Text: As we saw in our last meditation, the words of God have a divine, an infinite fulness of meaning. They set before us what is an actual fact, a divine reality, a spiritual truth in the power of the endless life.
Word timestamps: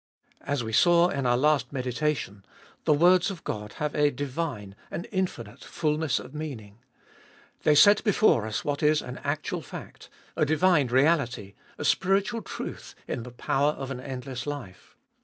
As 0.43 0.63
we 0.63 0.73
saw 0.73 1.09
in 1.09 1.27
our 1.27 1.37
last 1.37 1.71
meditation, 1.71 2.43
the 2.85 2.91
words 2.93 3.29
of 3.29 3.43
God 3.43 3.73
have 3.73 3.93
a 3.93 4.09
divine, 4.09 4.75
an 4.89 5.05
infinite 5.11 5.63
fulness 5.63 6.17
of 6.17 6.33
meaning. 6.33 6.79
They 7.61 7.75
set 7.75 8.03
before 8.03 8.47
us 8.47 8.65
what 8.65 8.81
is 8.81 9.03
an 9.03 9.19
actual 9.19 9.61
fact, 9.61 10.09
a 10.35 10.43
divine 10.43 10.87
reality, 10.87 11.53
a 11.77 11.85
spiritual 11.85 12.41
truth 12.41 12.95
in 13.07 13.21
the 13.21 13.29
power 13.29 13.73
of 13.73 13.89
the 13.95 14.03
endless 14.03 14.47
life. 14.47 14.97